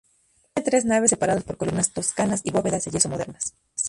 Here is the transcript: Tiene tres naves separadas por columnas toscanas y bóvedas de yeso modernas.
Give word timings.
Tiene 0.55 0.65
tres 0.67 0.85
naves 0.85 1.11
separadas 1.11 1.43
por 1.43 1.57
columnas 1.57 1.93
toscanas 1.93 2.41
y 2.43 2.49
bóvedas 2.49 2.85
de 2.85 2.89
yeso 2.89 3.07
modernas. 3.07 3.53